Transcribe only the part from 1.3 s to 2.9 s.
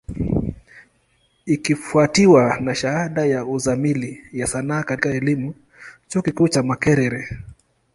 Ikifwatiwa na